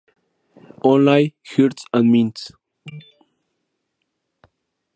Online: 0.83 1.31
Hearts 1.47 1.85
and 1.93 2.11
Minds. 2.11 2.51